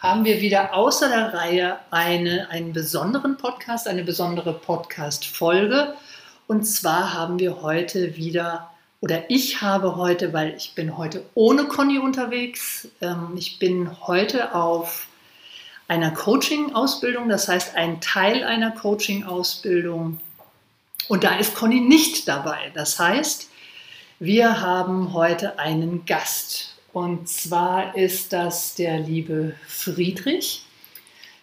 [0.00, 5.94] haben wir wieder außer der Reihe eine, einen besonderen Podcast, eine besondere Podcast-Folge.
[6.46, 11.64] Und zwar haben wir heute wieder, oder ich habe heute, weil ich bin heute ohne
[11.64, 15.06] Conny unterwegs, ähm, ich bin heute auf
[15.86, 20.18] einer Coaching-Ausbildung, das heißt ein Teil einer Coaching-Ausbildung.
[21.08, 22.72] Und da ist Conny nicht dabei.
[22.74, 23.50] Das heißt,
[24.18, 26.79] wir haben heute einen Gast.
[26.92, 30.62] Und zwar ist das der liebe Friedrich.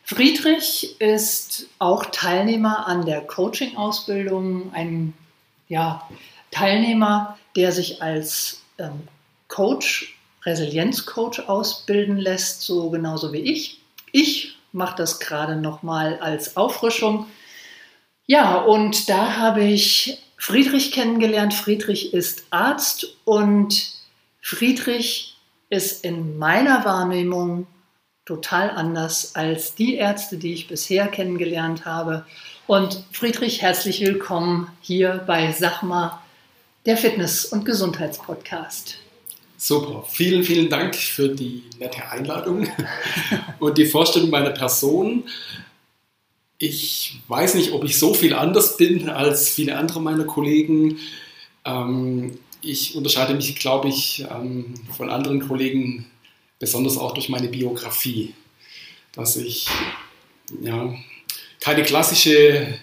[0.04, 5.14] Friedrich ist auch Teilnehmer an der Coaching-Ausbildung, ein
[5.68, 6.08] ja,
[6.52, 9.08] Teilnehmer, der sich als ähm,
[9.48, 13.82] Coach, Resilienzcoach ausbilden lässt, so genauso wie ich.
[14.12, 17.28] Ich mache das gerade nochmal als Auffrischung.
[18.26, 21.54] Ja, und da habe ich Friedrich kennengelernt.
[21.54, 23.94] Friedrich ist Arzt und
[24.42, 25.37] Friedrich
[25.70, 27.68] ist in meiner Wahrnehmung
[28.26, 32.26] total anders als die Ärzte, die ich bisher kennengelernt habe.
[32.68, 36.22] Und Friedrich, herzlich willkommen hier bei Sachma,
[36.86, 38.98] der Fitness- und Gesundheitspodcast.
[39.58, 42.68] Super, vielen, vielen Dank für die nette Einladung
[43.60, 45.24] und die Vorstellung meiner Person.
[46.60, 51.00] Ich weiß nicht, ob ich so viel anders bin als viele andere meiner Kollegen.
[51.66, 56.06] Ähm, ich unterscheide mich, glaube ich, ähm, von anderen Kollegen
[56.60, 58.34] besonders auch durch meine Biografie,
[59.14, 59.68] dass ich
[60.62, 60.94] ja,
[61.60, 62.80] keine klassische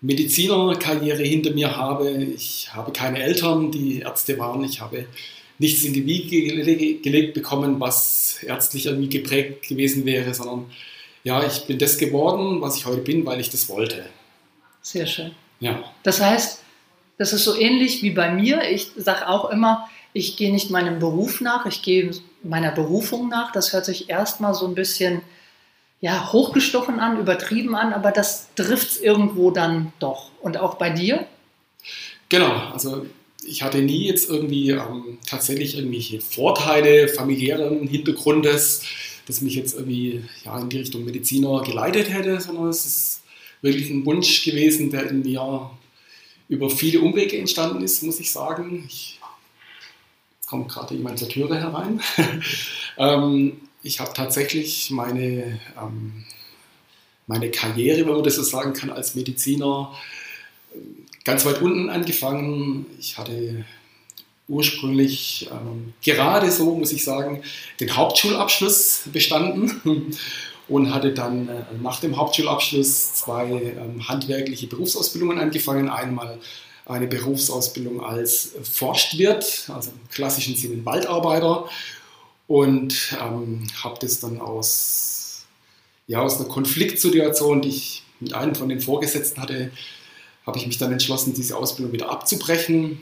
[0.00, 2.10] Medizinerkarriere hinter mir habe.
[2.10, 4.64] Ich habe keine Eltern, die Ärzte waren.
[4.64, 5.06] Ich habe
[5.58, 10.70] nichts in die Wiege gelegt bekommen, was ärztlich irgendwie geprägt gewesen wäre, sondern
[11.24, 14.06] ja, ich bin das geworden, was ich heute bin, weil ich das wollte.
[14.82, 15.32] Sehr schön.
[15.60, 15.82] Ja.
[16.04, 16.62] Das heißt,
[17.18, 18.62] das ist so ähnlich wie bei mir.
[18.70, 22.12] Ich sage auch immer, ich gehe nicht meinem Beruf nach, ich gehe
[22.42, 23.52] meiner Berufung nach.
[23.52, 25.20] Das hört sich erstmal so ein bisschen
[26.00, 30.30] ja, hochgestochen an, übertrieben an, aber das trifft es irgendwo dann doch.
[30.40, 31.26] Und auch bei dir?
[32.28, 33.04] Genau, also
[33.44, 38.82] ich hatte nie jetzt irgendwie ähm, tatsächlich irgendwelche Vorteile familiären Hintergrundes,
[39.26, 43.22] das mich jetzt irgendwie ja, in die Richtung Mediziner geleitet hätte, sondern es ist
[43.60, 45.70] wirklich ein Wunsch gewesen, der in mir
[46.48, 48.84] über viele Umwege entstanden ist, muss ich sagen.
[48.88, 49.20] Ich,
[50.38, 52.00] jetzt kommt gerade jemand zur Türe herein.
[52.98, 56.24] ähm, ich habe tatsächlich meine, ähm,
[57.26, 59.94] meine Karriere, wenn man das so sagen kann, als Mediziner
[61.24, 62.86] ganz weit unten angefangen.
[62.98, 63.64] Ich hatte
[64.48, 67.42] ursprünglich ähm, gerade so, muss ich sagen,
[67.80, 69.80] den Hauptschulabschluss bestanden
[70.68, 75.88] und hatte dann äh, nach dem Hauptschulabschluss zwei ähm, handwerkliche Berufsausbildungen angefangen.
[75.88, 76.38] Einmal
[76.84, 81.68] eine Berufsausbildung als Forstwirt, also im klassischen Sinne Waldarbeiter,
[82.46, 85.44] und ähm, habe das dann aus,
[86.06, 89.70] ja, aus einer Konfliktsituation, die ich mit einem von den Vorgesetzten hatte,
[90.46, 93.00] habe ich mich dann entschlossen, diese Ausbildung wieder abzubrechen.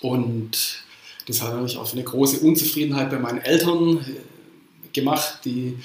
[0.00, 0.82] Und
[1.26, 4.31] das hat natürlich auch eine große Unzufriedenheit bei meinen Eltern äh,
[4.92, 5.78] gemacht, die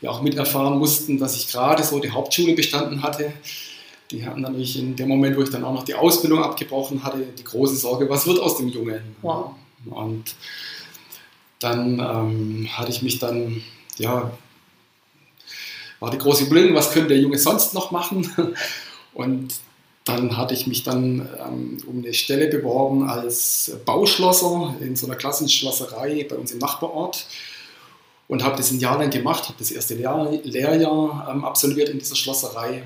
[0.00, 3.32] ja auch miterfahren mussten, dass ich gerade so die Hauptschule bestanden hatte.
[4.10, 7.24] Die hatten natürlich in dem Moment, wo ich dann auch noch die Ausbildung abgebrochen hatte,
[7.38, 9.00] die große Sorge, was wird aus dem Jungen?
[9.22, 9.52] Wow.
[9.86, 10.34] Und
[11.58, 13.62] dann ähm, hatte ich mich dann,
[13.96, 14.30] ja,
[16.00, 18.28] war die große Überlegung, was könnte der Junge sonst noch machen?
[19.14, 19.54] Und
[20.04, 25.14] dann hatte ich mich dann ähm, um eine Stelle beworben als Bauschlosser in so einer
[25.14, 27.26] Klassenschlosserei bei uns im Nachbarort
[28.32, 31.98] und habe das ein Jahr lang gemacht, habe das erste Lehr Lehrjahr ähm, absolviert in
[31.98, 32.82] dieser Schlosserei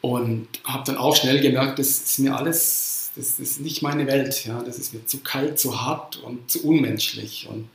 [0.00, 4.44] und habe dann auch schnell gemerkt, das ist mir alles, das ist nicht meine Welt,
[4.44, 7.68] ja, das ist mir zu kalt, zu hart und zu unmenschlich und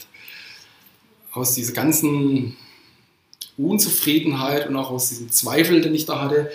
[1.33, 2.55] aus dieser ganzen
[3.57, 6.53] Unzufriedenheit und auch aus diesem Zweifel, den ich da hatte,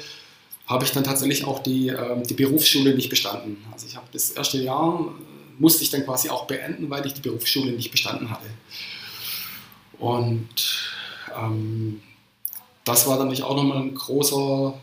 [0.66, 3.62] habe ich dann tatsächlich auch die, äh, die Berufsschule nicht bestanden.
[3.70, 7.12] Also ich habe das erste Jahr, äh, musste ich dann quasi auch beenden, weil ich
[7.12, 8.46] die Berufsschule nicht bestanden hatte.
[9.98, 10.48] Und
[11.36, 12.02] ähm,
[12.84, 14.74] das war dann auch nochmal ein großer,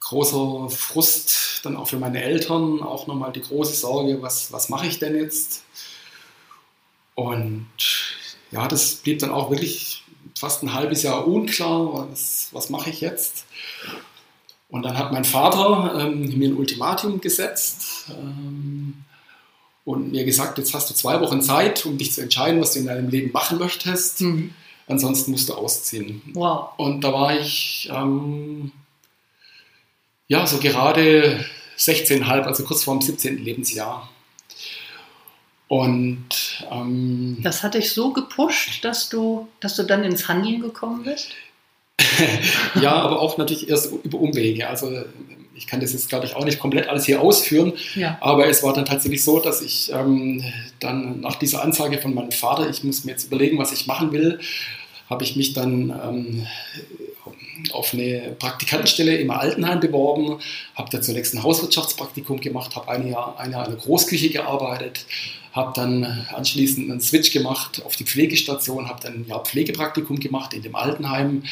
[0.00, 4.86] großer Frust, dann auch für meine Eltern, auch nochmal die große Sorge, was, was mache
[4.86, 5.64] ich denn jetzt?
[7.14, 7.66] Und
[8.50, 10.04] ja, das blieb dann auch wirklich
[10.38, 13.44] fast ein halbes Jahr unklar, was, was mache ich jetzt?
[14.68, 19.04] Und dann hat mein Vater ähm, mir ein Ultimatum gesetzt ähm,
[19.88, 22.80] und mir gesagt, jetzt hast du zwei Wochen Zeit, um dich zu entscheiden, was du
[22.80, 24.20] in deinem Leben machen möchtest.
[24.20, 24.52] Mhm.
[24.86, 26.20] Ansonsten musst du ausziehen.
[26.34, 26.72] Wow.
[26.76, 28.70] Und da war ich ähm,
[30.26, 31.42] ja so gerade
[31.78, 33.42] 16,5, also kurz vor dem 17.
[33.42, 34.10] Lebensjahr.
[35.68, 41.04] Und ähm, das hat dich so gepusht, dass du, dass du dann ins Handeln gekommen
[41.04, 41.30] bist?
[42.82, 44.68] ja, aber auch natürlich erst über Umwege.
[44.68, 45.02] Also
[45.58, 47.72] ich kann das jetzt, glaube ich, auch nicht komplett alles hier ausführen.
[47.96, 48.16] Ja.
[48.20, 50.42] Aber es war dann tatsächlich so, dass ich ähm,
[50.78, 54.12] dann nach dieser Ansage von meinem Vater, ich muss mir jetzt überlegen, was ich machen
[54.12, 54.38] will,
[55.10, 56.46] habe ich mich dann ähm,
[57.72, 60.38] auf eine Praktikantenstelle im Altenheim beworben,
[60.76, 65.06] habe da zunächst ein Hauswirtschaftspraktikum gemacht, habe ein Jahr, ein Jahr in der Großküche gearbeitet,
[65.52, 70.54] habe dann anschließend einen Switch gemacht auf die Pflegestation, habe dann ein Jahr Pflegepraktikum gemacht
[70.54, 71.42] in dem Altenheim.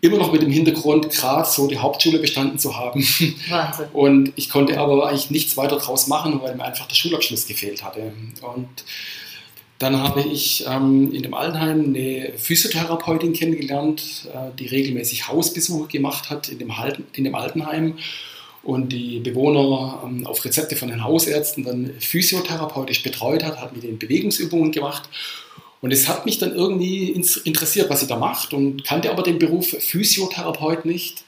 [0.00, 3.00] Immer noch mit dem Hintergrund, gerade so die Hauptschule bestanden zu haben.
[3.48, 3.86] Wahnsinn.
[3.92, 7.82] Und ich konnte aber eigentlich nichts weiter draus machen, weil mir einfach der Schulabschluss gefehlt
[7.82, 8.12] hatte.
[8.42, 8.68] Und
[9.78, 16.30] dann habe ich ähm, in dem Altenheim eine Physiotherapeutin kennengelernt, äh, die regelmäßig Hausbesuche gemacht
[16.30, 17.94] hat in dem, Halten, in dem Altenheim
[18.64, 23.84] und die Bewohner ähm, auf Rezepte von den Hausärzten dann physiotherapeutisch betreut hat, hat mit
[23.84, 25.08] den Bewegungsübungen gemacht.
[25.80, 29.38] Und es hat mich dann irgendwie interessiert, was sie da macht und kannte aber den
[29.38, 31.24] Beruf Physiotherapeut nicht.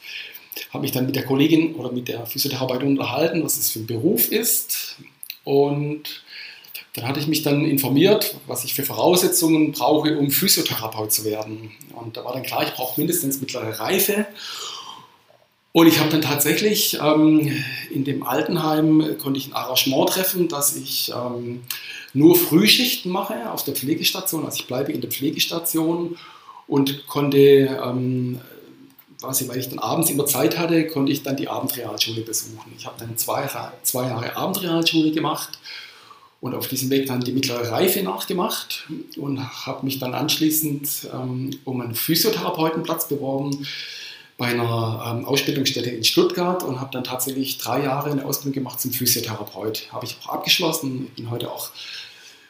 [0.72, 3.86] Habe mich dann mit der Kollegin oder mit der Physiotherapeutin unterhalten, was es für ein
[3.86, 4.96] Beruf ist.
[5.44, 6.22] Und
[6.94, 11.70] dann hatte ich mich dann informiert, was ich für Voraussetzungen brauche, um Physiotherapeut zu werden.
[11.94, 14.26] Und da war dann klar, ich brauche mindestens mittlere Reife.
[15.72, 20.74] Und ich habe dann tatsächlich ähm, in dem Altenheim konnte ich ein Arrangement treffen, dass
[20.74, 21.62] ich ähm,
[22.12, 24.44] nur Frühschichten mache auf der Pflegestation.
[24.44, 26.16] Also ich bleibe in der Pflegestation
[26.66, 28.40] und konnte, ähm,
[29.20, 32.72] quasi, weil ich dann abends immer Zeit hatte, konnte ich dann die Abendrealschule besuchen.
[32.76, 33.48] Ich habe dann zwei,
[33.82, 35.58] zwei Jahre Abendrealschule gemacht
[36.40, 38.86] und auf diesem Weg dann die mittlere Reife nachgemacht
[39.16, 43.66] und habe mich dann anschließend ähm, um einen Physiotherapeutenplatz beworben
[44.40, 48.80] bei einer ähm, Ausbildungsstätte in Stuttgart und habe dann tatsächlich drei Jahre eine Ausbildung gemacht
[48.80, 49.88] zum Physiotherapeut.
[49.92, 51.08] Habe ich auch abgeschlossen.
[51.08, 51.68] Ich bin heute auch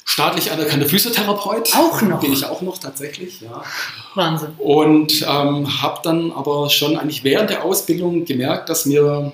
[0.04, 1.74] staatlich anerkannter Physiotherapeut.
[1.74, 2.20] Auch noch?
[2.20, 3.64] Bin ich auch noch tatsächlich, ja.
[4.14, 4.50] Wahnsinn.
[4.58, 9.32] Und ähm, habe dann aber schon eigentlich während der Ausbildung gemerkt, dass mir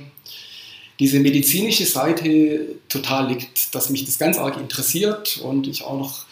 [0.99, 6.26] diese medizinische Seite total liegt, dass mich das ganz arg interessiert und ich auch noch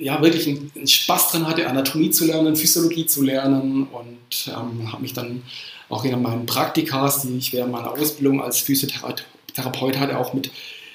[0.00, 5.02] ja, wirklich einen Spaß dran hatte, Anatomie zu lernen, Physiologie zu lernen und ähm, habe
[5.02, 5.42] mich dann
[5.88, 10.50] auch in meinen Praktikas, die ich während meiner Ausbildung als Physiotherapeut hatte, auch mit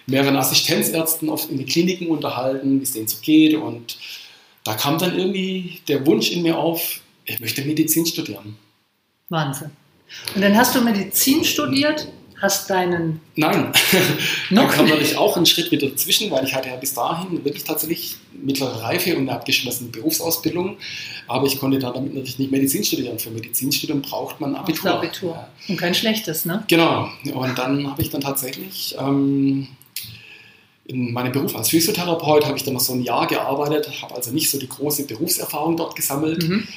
[0.07, 3.97] mehreren Assistenzärzten oft in den Kliniken unterhalten, wie es denen so geht und
[4.63, 8.57] da kam dann irgendwie der Wunsch in mir auf, ich möchte Medizin studieren.
[9.29, 9.71] Wahnsinn.
[10.35, 12.07] Und dann hast du Medizin studiert
[12.41, 13.21] hast deinen.
[13.35, 13.71] Nein,
[14.49, 17.63] dann kam natürlich auch einen Schritt wieder dazwischen, weil ich hatte ja bis dahin wirklich
[17.63, 20.77] tatsächlich mittlere Reife und eine abgeschlossene Berufsausbildung.
[21.27, 23.19] Aber ich konnte da damit natürlich nicht Medizin studieren.
[23.19, 24.91] Für Medizinstudium braucht man Abitur.
[24.91, 25.31] Abitur.
[25.31, 25.47] Ja.
[25.69, 26.63] Und kein schlechtes, ne?
[26.67, 27.09] Genau.
[27.33, 28.95] Und dann habe ich dann tatsächlich.
[28.99, 29.67] Ähm,
[30.85, 34.31] in meinem Beruf als Physiotherapeut habe ich dann noch so ein Jahr gearbeitet, habe also
[34.31, 36.47] nicht so die große Berufserfahrung dort gesammelt.
[36.47, 36.67] Mhm.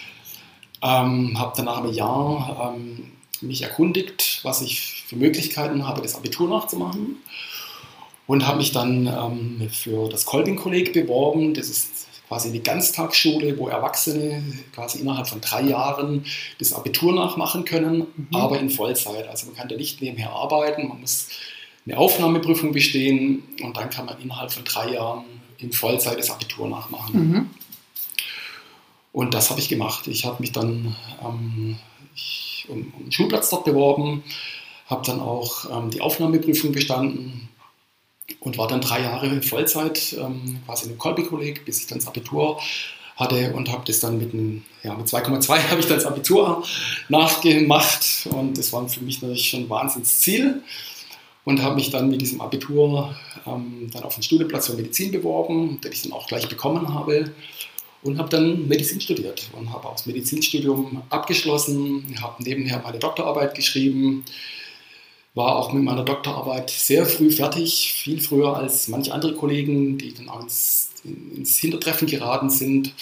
[0.82, 3.10] Ähm, habe dann nach einem Jahr ähm,
[3.44, 7.16] mich erkundigt, was ich für Möglichkeiten habe, das Abitur nachzumachen.
[8.26, 11.52] Und habe mich dann ähm, für das Kolbing-Kolleg beworben.
[11.52, 14.42] Das ist quasi eine Ganztagsschule, wo Erwachsene
[14.74, 16.24] quasi innerhalb von drei Jahren
[16.58, 18.28] das Abitur nachmachen können, mhm.
[18.32, 19.28] aber in Vollzeit.
[19.28, 21.28] Also man kann da nicht nebenher arbeiten, man muss
[21.86, 25.24] eine Aufnahmeprüfung bestehen und dann kann man innerhalb von drei Jahren
[25.58, 27.30] in Vollzeit das Abitur nachmachen.
[27.30, 27.50] Mhm.
[29.12, 30.08] Und das habe ich gemacht.
[30.08, 31.78] Ich habe mich dann ähm,
[32.14, 34.22] ich, um, um einen Schulplatz dort beworben,
[34.86, 37.48] habe dann auch ähm, die Aufnahmeprüfung bestanden
[38.40, 42.60] und war dann drei Jahre Vollzeit ähm, quasi im Kolbi-Kolleg, bis ich dann das Abitur
[43.16, 44.32] hatte und habe das dann mit,
[44.82, 46.64] ja, mit 2,2 habe ich dann das Abitur
[47.08, 50.62] nachgemacht und das war für mich natürlich schon ein Wahnsinnsziel
[51.44, 53.14] und habe mich dann mit diesem Abitur
[53.46, 57.30] ähm, dann auf den Studienplatz für Medizin beworben, den ich dann auch gleich bekommen habe
[58.04, 63.54] und habe dann Medizin studiert und habe auch das Medizinstudium abgeschlossen, habe nebenher meine Doktorarbeit
[63.54, 64.24] geschrieben,
[65.34, 70.14] war auch mit meiner Doktorarbeit sehr früh fertig, viel früher als manche andere Kollegen, die
[70.14, 72.92] dann auch ins, ins Hintertreffen geraten sind.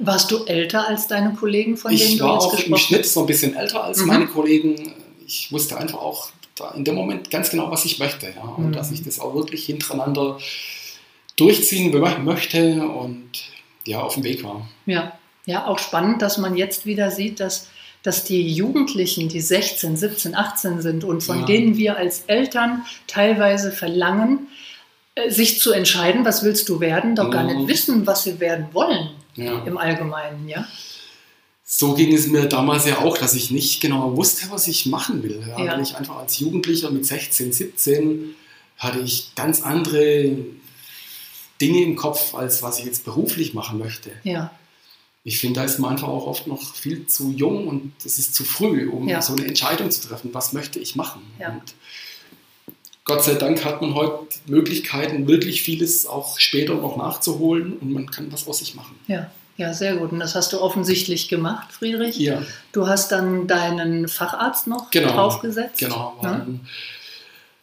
[0.00, 2.72] Warst du älter als deine Kollegen, von denen ich du jetzt gesprochen Ich war auch
[2.72, 4.06] im Schnitt so ein bisschen älter als mhm.
[4.08, 4.92] meine Kollegen.
[5.26, 6.30] Ich wusste einfach auch
[6.74, 8.26] in dem Moment ganz genau, was ich möchte.
[8.26, 8.42] Ja?
[8.42, 8.72] Und mhm.
[8.72, 10.38] dass ich das auch wirklich hintereinander
[11.36, 11.90] durchziehen
[12.24, 13.30] möchte und
[13.86, 14.68] ja, auf dem Weg war.
[14.86, 17.68] Ja, ja, auch spannend, dass man jetzt wieder sieht, dass,
[18.02, 21.46] dass die Jugendlichen, die 16, 17, 18 sind und von ja.
[21.46, 24.48] denen wir als Eltern teilweise verlangen,
[25.14, 27.68] äh, sich zu entscheiden, was willst du werden, doch gar nicht mhm.
[27.68, 29.64] wissen, was sie werden wollen ja.
[29.64, 30.66] im Allgemeinen, ja.
[31.64, 35.22] So ging es mir damals ja auch, dass ich nicht genau wusste, was ich machen
[35.22, 35.40] will.
[35.48, 35.80] Ja, ja.
[35.80, 38.34] Ich einfach als Jugendlicher mit 16, 17
[38.76, 40.36] hatte ich ganz andere
[41.60, 44.10] Dinge im Kopf, als was ich jetzt beruflich machen möchte.
[44.24, 44.50] Ja.
[45.22, 48.34] Ich finde, da ist man einfach auch oft noch viel zu jung und es ist
[48.34, 49.20] zu früh, um ja.
[49.20, 51.20] so eine Entscheidung zu treffen, was möchte ich machen.
[51.38, 51.50] Ja.
[51.50, 51.74] Und
[53.04, 58.10] Gott sei Dank hat man heute Möglichkeiten, wirklich vieles auch später noch nachzuholen und man
[58.10, 58.96] kann was aus sich machen.
[59.08, 59.30] Ja.
[59.56, 60.10] Ja, sehr gut.
[60.10, 62.16] Und das hast du offensichtlich gemacht, Friedrich.
[62.16, 62.42] Ja.
[62.72, 65.78] Du hast dann deinen Facharzt noch genau, draufgesetzt.
[65.78, 66.18] Genau.
[66.22, 66.46] Ja?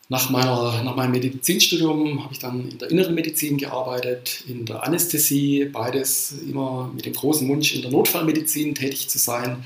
[0.09, 4.83] Nach, meiner, nach meinem Medizinstudium habe ich dann in der inneren Medizin gearbeitet, in der
[4.83, 9.65] Anästhesie, beides immer mit dem großen Wunsch, in der Notfallmedizin tätig zu sein.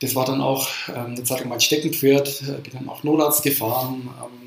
[0.00, 4.08] Das war dann auch ähm, eine Zeit lang mein Steckenpferd, bin dann auch Notarzt gefahren.
[4.22, 4.46] Ähm,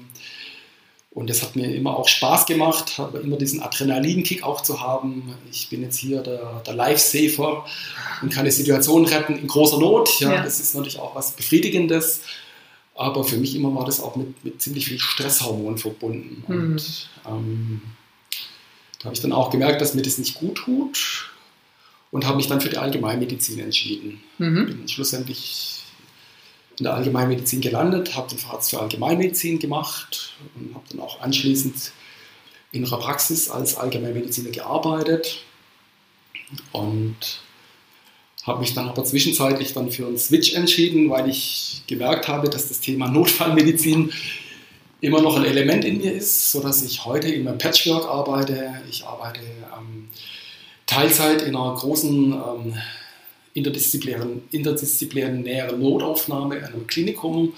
[1.11, 5.33] und das hat mir immer auch Spaß gemacht, immer diesen Adrenalinkick auch zu haben.
[5.51, 7.65] Ich bin jetzt hier der, der Lifesaver
[8.21, 10.19] und kann eine Situation retten in großer Not.
[10.19, 10.43] Ja, ja.
[10.43, 12.21] Das ist natürlich auch was Befriedigendes.
[12.99, 16.43] Aber für mich immer war das auch mit, mit ziemlich viel Stresshormon verbunden.
[16.45, 16.73] Mhm.
[16.73, 17.81] Und ähm,
[18.99, 21.31] da habe ich dann auch gemerkt, dass mir das nicht gut tut
[22.11, 24.21] und habe mich dann für die Allgemeinmedizin entschieden.
[24.37, 24.65] Mhm.
[24.65, 25.85] Bin schlussendlich
[26.77, 31.93] in der Allgemeinmedizin gelandet, habe den Facharzt für Allgemeinmedizin gemacht und habe dann auch anschließend
[32.73, 35.45] in einer Praxis als Allgemeinmediziner gearbeitet
[36.73, 37.15] und
[38.49, 42.67] habe mich dann aber zwischenzeitlich dann für einen Switch entschieden, weil ich gemerkt habe, dass
[42.67, 44.11] das Thema Notfallmedizin
[45.01, 48.81] immer noch ein Element in mir ist, sodass ich heute in meinem Patchwork arbeite.
[48.89, 50.09] Ich arbeite ähm,
[50.85, 52.73] Teilzeit in einer großen ähm,
[53.53, 57.53] interdisziplinären, interdisziplinären Notaufnahme in einem Klinikum,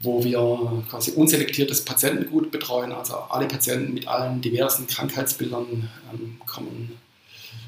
[0.00, 2.92] wo wir quasi unselektiertes Patientengut betreuen.
[2.92, 6.92] Also alle Patienten mit allen diversen Krankheitsbildern ähm, kommen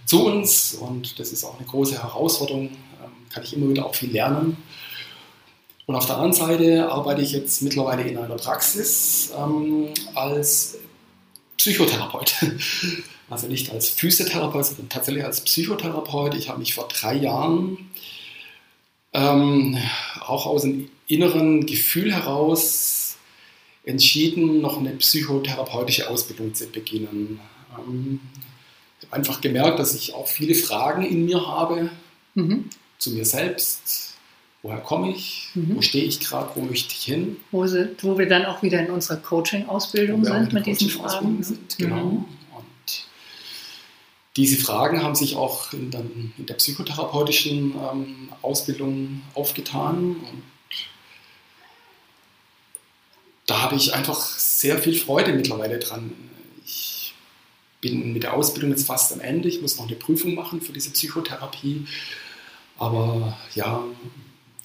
[0.04, 3.94] zu uns und das ist auch eine große Herausforderung, ähm, kann ich immer wieder auch
[3.94, 4.56] viel lernen.
[5.86, 10.78] Und auf der anderen Seite arbeite ich jetzt mittlerweile in einer Praxis ähm, als
[11.56, 12.34] Psychotherapeut.
[13.30, 16.34] Also nicht als Physiotherapeut, sondern tatsächlich als Psychotherapeut.
[16.34, 17.90] Ich habe mich vor drei Jahren
[19.12, 19.76] ähm,
[20.26, 23.16] auch aus dem inneren Gefühl heraus
[23.84, 27.40] entschieden, noch eine psychotherapeutische Ausbildung zu beginnen.
[27.78, 28.20] Ähm,
[29.10, 31.90] einfach gemerkt, dass ich auch viele Fragen in mir habe
[32.34, 32.70] mhm.
[32.98, 34.14] zu mir selbst.
[34.62, 35.50] Woher komme ich?
[35.54, 35.76] Mhm.
[35.76, 36.50] Wo stehe ich gerade?
[36.54, 37.36] Wo möchte ich hin?
[37.50, 41.42] Wo, sie, wo, wir dann auch wieder in unserer Coaching-Ausbildung sind mit diesen Fragen.
[41.42, 42.04] Sind, genau.
[42.04, 42.24] Mhm.
[42.56, 43.06] Und
[44.36, 50.16] diese Fragen haben sich auch in, dann, in der psychotherapeutischen ähm, Ausbildung aufgetan.
[50.16, 50.42] Und
[53.46, 56.12] da habe ich einfach sehr viel Freude mittlerweile dran
[57.80, 59.48] bin mit der Ausbildung jetzt fast am Ende.
[59.48, 61.86] Ich muss noch eine Prüfung machen für diese Psychotherapie.
[62.76, 63.82] Aber ja,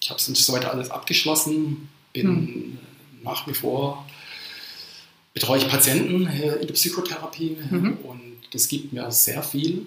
[0.00, 1.88] ich habe es soweit alles abgeschlossen.
[2.12, 2.78] Bin hm.
[3.22, 4.06] nach wie vor
[5.34, 7.98] betreue ich Patienten in der Psychotherapie mhm.
[8.04, 9.86] und das gibt mir sehr viel.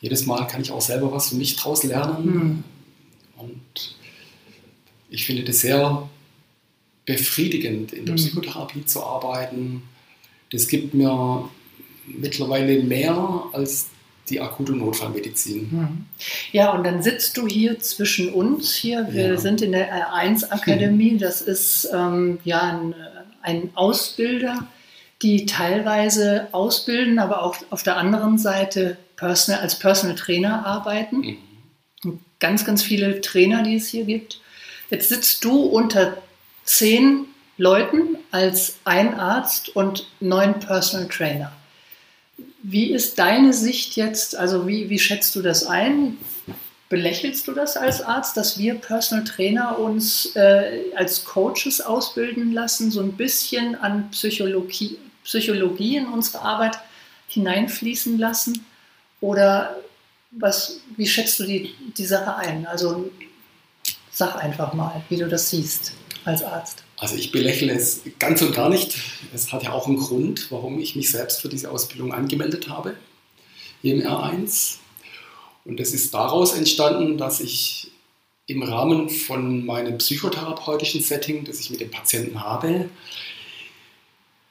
[0.00, 2.24] Jedes Mal kann ich auch selber was für mich daraus lernen.
[2.24, 2.64] Mhm.
[3.36, 3.96] Und
[5.10, 6.08] ich finde das sehr
[7.04, 8.18] befriedigend, in der mhm.
[8.18, 9.82] Psychotherapie zu arbeiten
[10.54, 11.48] das gibt mir
[12.06, 13.88] mittlerweile mehr als
[14.28, 15.70] die akute Notfallmedizin.
[15.70, 16.06] Hm.
[16.52, 18.74] Ja, und dann sitzt du hier zwischen uns.
[18.74, 19.36] Hier, wir ja.
[19.36, 21.18] sind in der R1-Akademie.
[21.18, 22.94] Das ist ähm, ja ein,
[23.42, 24.66] ein, Ausbilder,
[25.22, 31.38] die teilweise ausbilden, aber auch auf der anderen Seite Personal, als Personal Trainer arbeiten.
[32.02, 32.18] Mhm.
[32.40, 34.40] Ganz, ganz viele Trainer, die es hier gibt.
[34.90, 36.18] Jetzt sitzt du unter
[36.64, 41.52] zehn Leuten als ein Arzt und neun Personal Trainer.
[42.62, 46.16] Wie ist deine Sicht jetzt, also wie, wie schätzt du das ein?
[46.88, 52.90] Belächelst du das als Arzt, dass wir Personal Trainer uns äh, als Coaches ausbilden lassen,
[52.90, 56.78] so ein bisschen an Psychologie, Psychologie in unsere Arbeit
[57.28, 58.64] hineinfließen lassen?
[59.20, 59.76] Oder
[60.32, 62.66] was, wie schätzt du die, die Sache ein?
[62.66, 63.10] Also
[64.10, 65.92] sag einfach mal, wie du das siehst
[66.24, 66.82] als Arzt.
[67.04, 68.96] Also ich belächle es ganz und gar nicht.
[69.34, 72.96] Es hat ja auch einen Grund, warum ich mich selbst für diese Ausbildung angemeldet habe,
[73.82, 74.76] hier im R1.
[75.66, 77.90] Und es ist daraus entstanden, dass ich
[78.46, 82.88] im Rahmen von meinem psychotherapeutischen Setting, das ich mit den Patienten habe,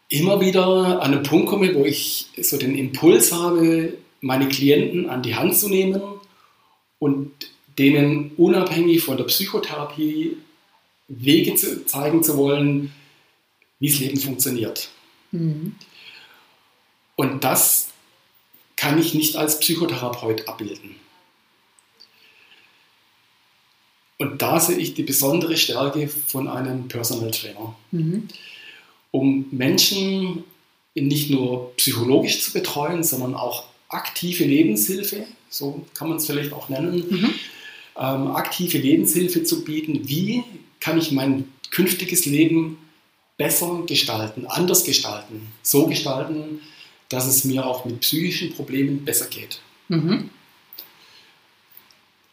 [0.09, 5.23] immer wieder an einen Punkt komme, wo ich so den Impuls habe, meine Klienten an
[5.23, 5.99] die Hand zu nehmen
[6.99, 7.31] und
[7.79, 10.37] denen unabhängig von der Psychotherapie
[11.07, 12.93] Wege zu, zeigen zu wollen,
[13.79, 14.89] wie das Leben funktioniert.
[15.31, 15.75] Mhm.
[17.15, 17.89] Und das
[18.75, 20.95] kann ich nicht als Psychotherapeut abbilden.
[24.17, 27.75] Und da sehe ich die besondere Stärke von einem Personal Trainer.
[27.91, 28.27] Mhm.
[29.11, 30.43] Um Menschen
[30.95, 36.69] nicht nur psychologisch zu betreuen, sondern auch aktive Lebenshilfe, so kann man es vielleicht auch
[36.69, 37.33] nennen, mhm.
[37.97, 40.07] ähm, aktive Lebenshilfe zu bieten.
[40.07, 40.43] Wie
[40.83, 42.77] kann ich mein künftiges Leben
[43.37, 46.59] besser gestalten, anders gestalten, so gestalten,
[47.07, 49.61] dass es mir auch mit psychischen Problemen besser geht?
[49.87, 50.29] Mhm.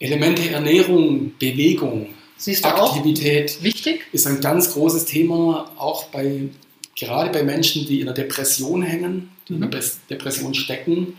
[0.01, 2.09] Elemente Ernährung, Bewegung,
[2.63, 4.07] Aktivität wichtig?
[4.13, 6.49] ist ein ganz großes Thema, auch bei,
[6.97, 9.63] gerade bei Menschen, die in einer Depression hängen, die mhm.
[9.63, 11.15] in einer Depression stecken.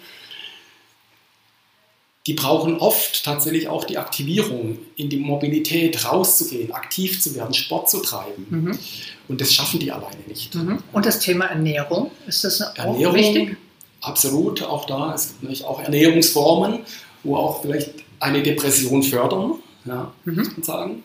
[2.27, 7.89] Die brauchen oft tatsächlich auch die Aktivierung, in die Mobilität rauszugehen, aktiv zu werden, Sport
[7.89, 8.45] zu treiben.
[8.49, 8.79] Mhm.
[9.27, 10.53] Und das schaffen die alleine nicht.
[10.53, 10.83] Mhm.
[10.91, 13.57] Und das Thema Ernährung, ist das auch Ernährung, wichtig?
[14.01, 15.15] Absolut, auch da.
[15.15, 16.81] Es gibt natürlich auch Ernährungsformen,
[17.23, 20.35] wo auch vielleicht eine Depression fördern, ja, mhm.
[20.35, 21.03] muss man sagen.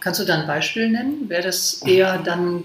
[0.00, 1.28] Kannst du da ein Beispiel nennen?
[1.28, 2.64] Wäre das eher dann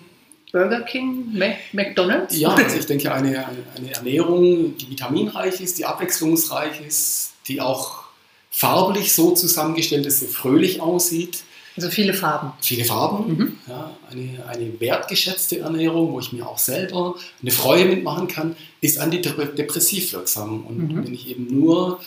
[0.52, 1.34] Burger King,
[1.72, 2.38] McDonalds?
[2.38, 3.46] Ja, also ich denke, eine,
[3.76, 8.04] eine Ernährung, die vitaminreich ist, die abwechslungsreich ist, die auch
[8.50, 11.44] farblich so zusammengestellt ist, so fröhlich aussieht.
[11.76, 12.54] Also viele Farben.
[12.62, 13.58] Viele Farben, mhm.
[13.68, 19.00] ja, eine, eine wertgeschätzte Ernährung, wo ich mir auch selber eine Freude mitmachen kann, ist
[19.00, 20.68] antidepressiv wirksam.
[20.68, 21.04] Und mhm.
[21.04, 22.00] wenn ich eben nur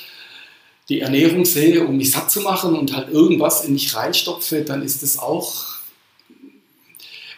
[0.88, 4.82] die Ernährung sehe, um mich satt zu machen und halt irgendwas in mich reinstopfe, dann
[4.82, 5.64] ist es auch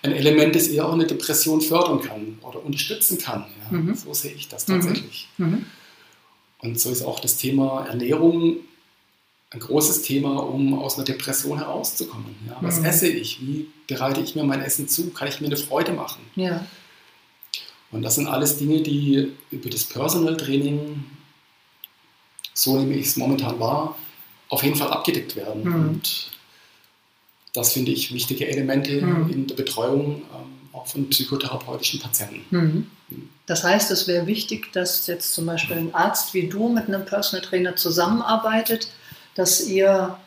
[0.02, 3.46] ein Element, das eher auch eine Depression fördern kann oder unterstützen kann.
[3.70, 3.94] Ja, mhm.
[3.94, 5.28] So sehe ich das tatsächlich.
[5.38, 5.64] Mhm.
[6.60, 8.56] Und so ist auch das Thema Ernährung
[9.50, 12.34] ein großes Thema, um aus einer Depression herauszukommen.
[12.46, 12.86] Ja, was mhm.
[12.86, 13.40] esse ich?
[13.40, 15.10] Wie bereite ich mir mein Essen zu?
[15.10, 16.20] Kann ich mir eine Freude machen?
[16.36, 16.66] Ja.
[17.90, 21.04] Und das sind alles Dinge, die über das Personal Training
[22.58, 23.96] so nehme ich es momentan wahr,
[24.48, 25.62] auf jeden Fall abgedeckt werden.
[25.62, 25.74] Mhm.
[25.74, 26.30] Und
[27.54, 29.30] das finde ich wichtige Elemente mhm.
[29.30, 30.57] in der Betreuung ähm,
[30.88, 32.44] von psychotherapeutischen Patienten.
[32.50, 32.86] Mhm.
[33.46, 37.04] Das heißt, es wäre wichtig, dass jetzt zum Beispiel ein Arzt wie du mit einem
[37.04, 38.88] Personal Trainer zusammenarbeitet,
[39.34, 40.18] dass ihr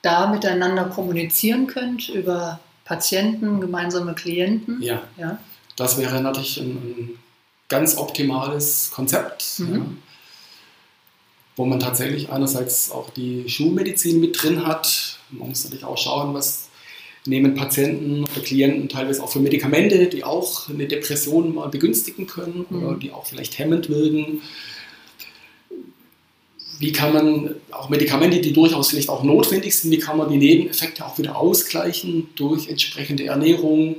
[0.00, 4.82] da miteinander kommunizieren könnt über Patienten, gemeinsame Klienten.
[4.82, 5.38] Ja, ja.
[5.76, 7.18] das wäre natürlich ein, ein
[7.68, 9.58] ganz optimales Konzept.
[9.58, 9.74] Mhm.
[9.74, 9.82] Ja
[11.56, 15.18] wo man tatsächlich einerseits auch die Schulmedizin mit drin hat.
[15.30, 16.68] Man muss natürlich auch schauen, was
[17.26, 22.66] nehmen Patienten oder Klienten teilweise auch für Medikamente, die auch eine Depression mal begünstigen können
[22.68, 22.82] mhm.
[22.82, 24.42] oder die auch vielleicht hemmend wirken.
[26.78, 30.36] Wie kann man auch Medikamente, die durchaus vielleicht auch notwendig sind, wie kann man die
[30.36, 33.96] Nebeneffekte auch wieder ausgleichen durch entsprechende Ernährung,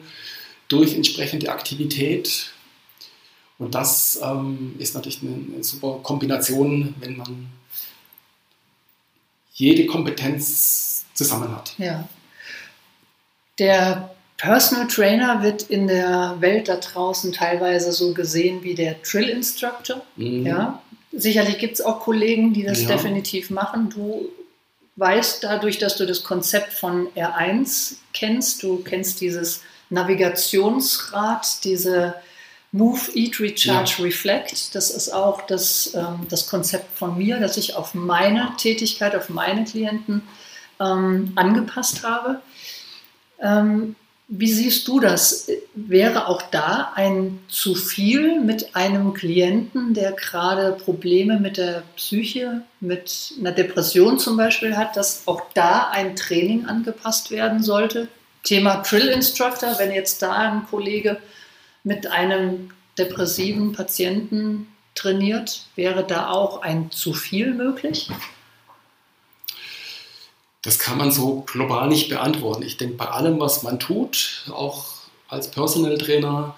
[0.68, 2.52] durch entsprechende Aktivität?
[3.58, 7.48] Und das ähm, ist natürlich eine, eine, super Kombination, wenn man
[9.54, 11.76] jede Kompetenz zusammen hat.
[11.78, 12.10] Ja.
[13.60, 19.30] Der Personal Trainer wird in der Welt da draußen teilweise so gesehen wie der Drill
[19.30, 20.02] Instructor.
[20.16, 20.46] Mhm.
[20.46, 20.82] Ja.
[21.12, 22.90] Sicherlich gibt es auch Kollegen, die das ja.
[22.90, 23.90] definitiv machen.
[23.90, 24.30] Du
[24.96, 32.16] weißt dadurch, dass du das Konzept von R1 kennst, du kennst dieses Navigationsrad, diese
[32.72, 34.04] Move, Eat, Recharge, ja.
[34.04, 34.74] Reflect.
[34.74, 39.30] Das ist auch das, ähm, das Konzept von mir, das ich auf meine Tätigkeit, auf
[39.30, 40.24] meine Klienten
[40.80, 42.42] ähm, angepasst habe.
[43.44, 43.96] Ähm,
[44.30, 45.48] wie siehst du das?
[45.76, 52.64] Wäre auch da ein zu viel mit einem Klienten, der gerade Probleme mit der Psyche,
[52.80, 58.08] mit einer Depression zum Beispiel hat, dass auch da ein Training angepasst werden sollte?
[58.44, 61.18] Thema Drill Instructor, wenn jetzt da ein Kollege
[61.84, 68.10] mit einem depressiven Patienten trainiert, wäre da auch ein zu viel möglich?
[70.64, 72.64] Das kann man so global nicht beantworten.
[72.64, 74.86] Ich denke, bei allem, was man tut, auch
[75.28, 76.58] als Personal Trainer,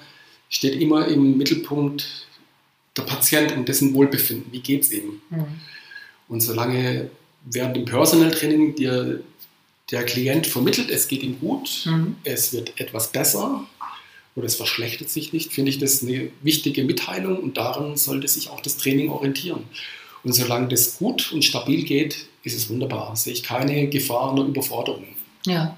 [0.50, 2.28] steht immer im Mittelpunkt
[2.96, 4.52] der Patient und dessen Wohlbefinden.
[4.52, 5.22] Wie geht es ihm?
[5.30, 5.46] Mhm.
[6.28, 7.10] Und solange
[7.46, 9.22] während dem Personal Training dir
[9.92, 12.16] der Klient vermittelt, es geht ihm gut, mhm.
[12.24, 13.68] es wird etwas besser
[14.36, 18.50] oder es verschlechtert sich nicht, finde ich das eine wichtige Mitteilung und daran sollte sich
[18.50, 19.64] auch das Training orientieren.
[20.26, 23.16] Und solange das gut und stabil geht, ist es wunderbar.
[23.16, 25.06] Sehe ich keine Gefahr einer Überforderung.
[25.46, 25.78] Ja,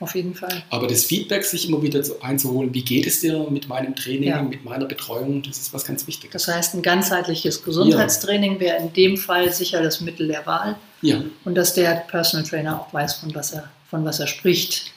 [0.00, 0.64] auf jeden Fall.
[0.70, 4.42] Aber das Feedback sich immer wieder einzuholen, wie geht es dir mit meinem Training, ja.
[4.42, 6.44] mit meiner Betreuung, das ist was ganz Wichtiges.
[6.44, 8.60] Das heißt, ein ganzheitliches Gesundheitstraining ja.
[8.60, 10.76] wäre in dem Fall sicher das Mittel der Wahl.
[11.02, 11.22] Ja.
[11.44, 14.92] Und dass der Personal Trainer auch weiß, von was er, von was er spricht.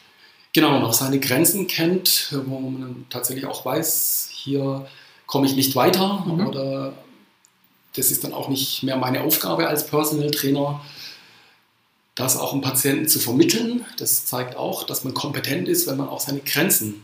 [0.54, 4.88] Genau, und auch seine Grenzen kennt, wo man tatsächlich auch weiß, hier
[5.28, 6.48] komme ich nicht weiter mhm.
[6.48, 6.94] oder
[7.96, 10.82] das ist dann auch nicht mehr meine Aufgabe als Personal Trainer
[12.16, 13.86] das auch dem Patienten zu vermitteln.
[13.98, 17.04] Das zeigt auch, dass man kompetent ist, wenn man auch seine Grenzen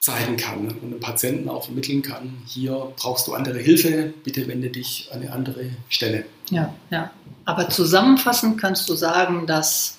[0.00, 4.68] zeigen kann und dem Patienten auch vermitteln kann, hier brauchst du andere Hilfe, bitte wende
[4.68, 6.24] dich an eine andere Stelle.
[6.50, 7.12] Ja, ja.
[7.44, 9.98] Aber zusammenfassend kannst du sagen, dass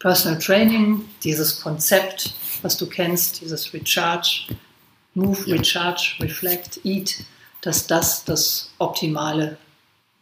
[0.00, 4.48] Personal Training, dieses Konzept, was du kennst, dieses Recharge,
[5.14, 5.56] Move, ja.
[5.56, 7.24] Recharge, Reflect, Eat,
[7.60, 9.58] dass das das Optimale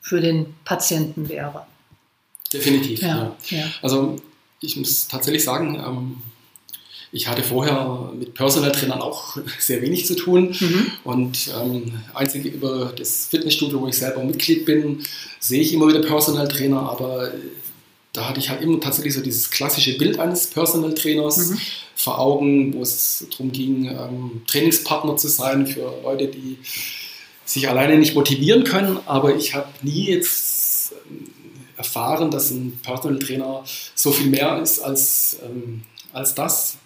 [0.01, 1.67] für den Patienten wäre.
[2.53, 3.35] Definitiv, ja.
[3.49, 3.65] ja.
[3.83, 4.17] Also
[4.61, 6.23] ich muss tatsächlich sagen, ähm,
[7.11, 10.91] ich hatte vorher mit Personal Trainern auch sehr wenig zu tun mhm.
[11.05, 15.01] und ähm, einzig über das Fitnessstudio, wo ich selber Mitglied bin,
[15.39, 17.33] sehe ich immer wieder Personal Trainer, aber
[18.13, 21.59] da hatte ich halt immer tatsächlich so dieses klassische Bild eines Personal Trainers mhm.
[21.95, 26.59] vor Augen, wo es darum ging, ähm, Trainingspartner zu sein für Leute, die
[27.45, 31.31] sich alleine nicht motivieren können, aber ich habe nie jetzt ähm,
[31.77, 36.79] erfahren, dass ein Personal Trainer so viel mehr ist als, ähm, als das.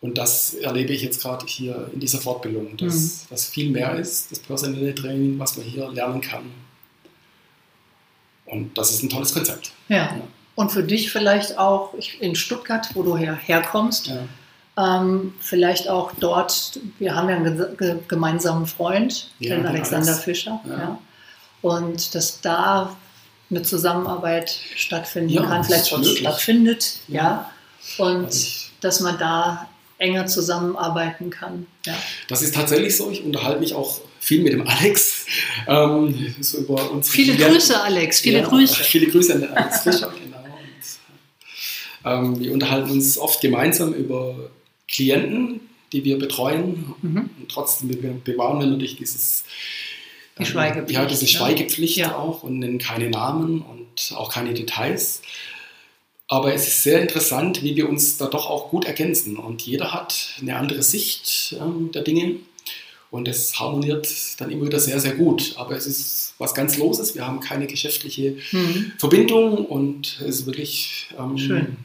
[0.00, 3.26] Und das erlebe ich jetzt gerade hier in dieser Fortbildung, dass mhm.
[3.30, 6.42] das viel mehr ist, das personelle Training, was man hier lernen kann.
[8.46, 9.72] Und das ist ein tolles Konzept.
[9.88, 9.96] Ja.
[9.96, 10.20] ja.
[10.54, 14.28] Und für dich vielleicht auch in Stuttgart, wo du her, herkommst, ja.
[14.76, 20.24] Ähm, vielleicht auch dort, wir haben ja einen gemeinsamen Freund, ja, den Alexander Alex.
[20.24, 20.60] Fischer.
[20.66, 20.98] Ja.
[21.60, 22.96] Und dass da
[23.50, 27.50] eine Zusammenarbeit stattfinden ja, kann, vielleicht schon stattfindet, ja.
[27.98, 28.04] ja.
[28.04, 28.48] Und also
[28.80, 31.66] dass man da enger zusammenarbeiten kann.
[31.86, 31.94] Ja.
[32.28, 33.10] Das ist tatsächlich so.
[33.10, 35.26] Ich unterhalte mich auch viel mit dem Alex.
[35.68, 38.20] Ähm, so über viele Grüße, Alex.
[38.20, 38.74] Viele ja, Grüße.
[38.84, 40.38] Viele Grüße an den Alex Fischer, genau.
[42.04, 44.50] Und, ähm, wir unterhalten uns oft gemeinsam über
[44.92, 45.60] Klienten,
[45.92, 46.94] die wir betreuen.
[47.02, 47.30] Mhm.
[47.40, 47.88] Und trotzdem
[48.22, 49.44] bewahren wir natürlich dieses
[50.38, 50.98] die Schweigepflicht.
[50.98, 52.16] Ja, diese Schweigepflicht ja.
[52.16, 55.22] auch und nennen keine Namen und auch keine Details.
[56.28, 59.36] Aber es ist sehr interessant, wie wir uns da doch auch gut ergänzen.
[59.36, 62.36] Und jeder hat eine andere Sicht ähm, der Dinge.
[63.10, 65.52] Und es harmoniert dann immer wieder sehr, sehr gut.
[65.56, 67.14] Aber es ist was ganz Loses.
[67.14, 68.92] Wir haben keine geschäftliche mhm.
[68.96, 71.76] Verbindung und es ist wirklich ähm,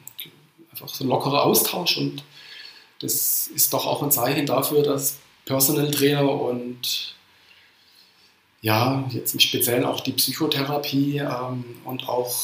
[0.72, 1.98] einfach so ein lockerer Austausch.
[1.98, 2.24] Und
[3.00, 7.16] das ist doch auch ein Zeichen dafür, dass Personal Trainer und
[8.62, 12.36] ja, jetzt im Speziellen auch die Psychotherapie ähm, und auch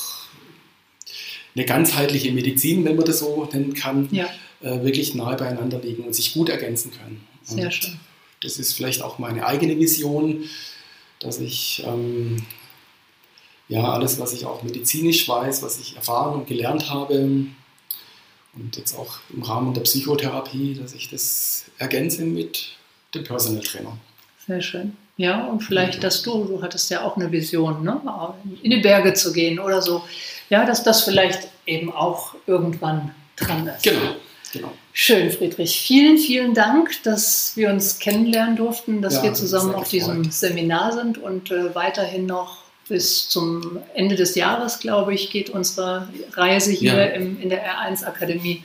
[1.56, 4.28] eine ganzheitliche Medizin, wenn man das so nennen kann, ja.
[4.62, 7.28] äh, wirklich nahe beieinander liegen und sich gut ergänzen können.
[7.44, 8.00] Sehr und schön.
[8.42, 10.44] Das ist vielleicht auch meine eigene Vision,
[11.20, 12.46] dass ich ähm,
[13.70, 17.30] ja alles, was ich auch medizinisch weiß, was ich erfahren und gelernt habe
[18.56, 22.78] und jetzt auch im Rahmen der Psychotherapie, dass ich das ergänze mit
[23.14, 23.98] dem Personal Trainer.
[24.46, 24.96] Sehr schön.
[25.18, 28.02] Ja, und vielleicht, dass du, du hattest ja auch eine Vision, ne?
[28.64, 30.04] in die Berge zu gehen oder so.
[30.50, 33.84] Ja, dass das vielleicht eben auch irgendwann dran ist.
[33.84, 34.16] Genau,
[34.52, 34.72] genau.
[34.92, 35.80] Schön, Friedrich.
[35.80, 40.94] Vielen, vielen Dank, dass wir uns kennenlernen durften, dass ja, wir zusammen auf diesem Seminar
[40.94, 46.72] sind und äh, weiterhin noch bis zum Ende des Jahres, glaube ich, geht unsere Reise
[46.72, 47.06] hier ja.
[47.06, 48.64] im, in der R1 Akademie,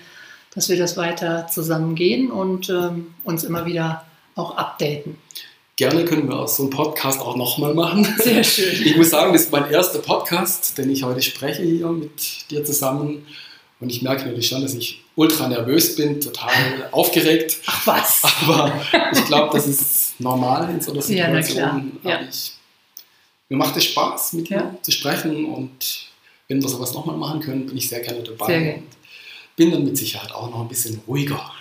[0.54, 4.04] dass wir das weiter zusammen gehen und ähm, uns immer wieder
[4.35, 5.16] auch updaten.
[5.76, 8.04] Gerne können wir so einen Podcast auch nochmal machen.
[8.18, 8.74] Sehr schön.
[8.85, 12.64] Ich muss sagen, das ist mein erster Podcast, den ich heute spreche hier mit dir
[12.64, 13.24] zusammen.
[13.78, 16.50] Und ich merke natürlich schon, dass ich ultra nervös bin, total
[16.90, 17.59] aufgeregt.
[17.66, 18.22] Ach was.
[18.42, 18.72] Aber
[19.12, 21.98] ich glaube, das ist normal in so einer Situation.
[22.02, 22.20] Ja, ja.
[22.28, 22.58] Ich,
[23.48, 24.62] mir macht es Spaß, mit ja.
[24.62, 25.46] dir zu sprechen.
[25.46, 26.08] Und
[26.48, 28.46] wenn wir sowas nochmal machen können, bin ich sehr gerne dabei.
[28.46, 28.82] Sehr gerne
[29.58, 31.50] bin dann mit Sicherheit auch noch ein bisschen ruhiger.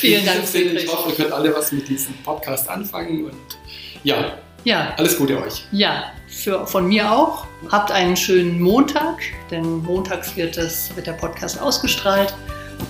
[0.00, 0.42] Vielen Dank.
[0.52, 3.58] Ich hoffe, ihr könnt alle was mit diesem Podcast anfangen und
[4.02, 4.92] ja, ja.
[4.98, 5.64] alles Gute euch.
[5.70, 7.46] Ja, für, von mir auch.
[7.70, 9.20] Habt einen schönen Montag,
[9.52, 12.34] denn montags wird, das, wird der Podcast ausgestrahlt.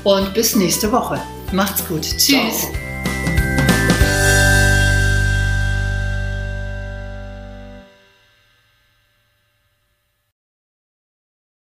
[0.02, 1.20] Und bis nächste Woche.
[1.52, 2.02] Macht's gut.
[2.02, 2.60] Tschüss.
[2.60, 2.91] Ciao.